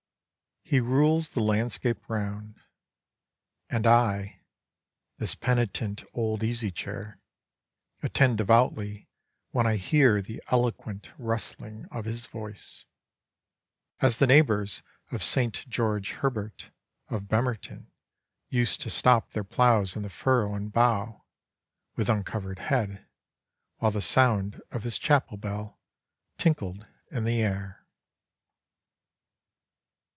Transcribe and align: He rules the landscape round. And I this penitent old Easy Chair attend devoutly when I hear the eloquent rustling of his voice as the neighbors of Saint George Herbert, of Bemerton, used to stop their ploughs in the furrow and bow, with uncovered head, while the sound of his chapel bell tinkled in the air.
He 0.63 0.79
rules 0.79 1.29
the 1.29 1.41
landscape 1.43 2.07
round. 2.09 2.61
And 3.69 3.85
I 3.85 4.39
this 5.17 5.35
penitent 5.35 6.05
old 6.13 6.43
Easy 6.45 6.71
Chair 6.71 7.19
attend 8.01 8.37
devoutly 8.37 9.09
when 9.49 9.67
I 9.67 9.75
hear 9.75 10.21
the 10.21 10.41
eloquent 10.47 11.11
rustling 11.17 11.87
of 11.91 12.05
his 12.05 12.25
voice 12.27 12.85
as 13.99 14.15
the 14.17 14.27
neighbors 14.27 14.81
of 15.11 15.21
Saint 15.23 15.67
George 15.67 16.11
Herbert, 16.11 16.71
of 17.09 17.27
Bemerton, 17.27 17.91
used 18.47 18.79
to 18.81 18.89
stop 18.89 19.31
their 19.31 19.43
ploughs 19.43 19.97
in 19.97 20.03
the 20.03 20.09
furrow 20.09 20.55
and 20.55 20.71
bow, 20.71 21.25
with 21.97 22.07
uncovered 22.07 22.59
head, 22.59 23.05
while 23.79 23.91
the 23.91 23.99
sound 24.01 24.61
of 24.71 24.83
his 24.83 24.97
chapel 24.97 25.35
bell 25.35 25.81
tinkled 26.37 26.87
in 27.11 27.25
the 27.25 27.41
air. 27.41 27.79